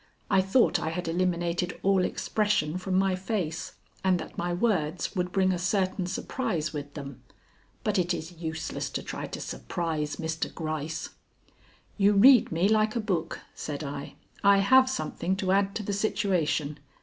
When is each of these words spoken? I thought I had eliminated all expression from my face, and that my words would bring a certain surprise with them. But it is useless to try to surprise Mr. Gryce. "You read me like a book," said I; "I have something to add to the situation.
I 0.31 0.41
thought 0.41 0.79
I 0.79 0.89
had 0.89 1.07
eliminated 1.07 1.79
all 1.83 2.03
expression 2.03 2.79
from 2.79 2.95
my 2.97 3.15
face, 3.15 3.73
and 4.03 4.17
that 4.17 4.35
my 4.35 4.51
words 4.51 5.15
would 5.15 5.31
bring 5.31 5.51
a 5.51 5.59
certain 5.59 6.07
surprise 6.07 6.73
with 6.73 6.95
them. 6.95 7.21
But 7.83 7.99
it 7.99 8.11
is 8.11 8.31
useless 8.31 8.89
to 8.93 9.03
try 9.03 9.27
to 9.27 9.39
surprise 9.39 10.15
Mr. 10.15 10.51
Gryce. 10.51 11.09
"You 11.99 12.13
read 12.13 12.51
me 12.51 12.67
like 12.67 12.95
a 12.95 12.99
book," 12.99 13.41
said 13.53 13.83
I; 13.83 14.15
"I 14.43 14.57
have 14.57 14.89
something 14.89 15.35
to 15.35 15.51
add 15.51 15.75
to 15.75 15.83
the 15.83 15.93
situation. 15.93 16.79